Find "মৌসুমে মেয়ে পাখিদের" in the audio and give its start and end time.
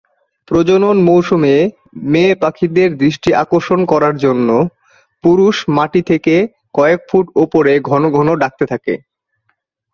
1.07-2.89